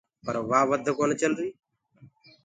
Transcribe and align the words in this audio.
پر 0.25 0.35
وآ 0.49 0.59
وڌ 0.69 0.85
ڪونآ 0.97 1.15
چلري۔ 1.21 1.49